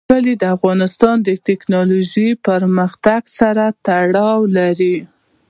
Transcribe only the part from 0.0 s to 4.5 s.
کلي د افغانستان د تکنالوژۍ پرمختګ سره تړاو